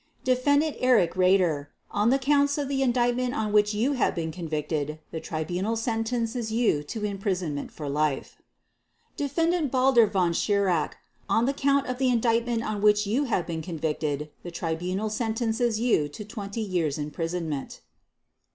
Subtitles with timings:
[0.23, 4.97] "Defendant Erich Raeder, on the Counts of the indictment on which you have been convicted,
[5.11, 8.41] the Tribunal sentences you to imprisonment for life.
[9.15, 10.97] "Defendant Baldur Von Schirach,
[11.29, 15.79] on the Count of the Indictment on which you have been convicted, the Tribunal sentences
[15.79, 17.81] you to 20 years' imprisonment.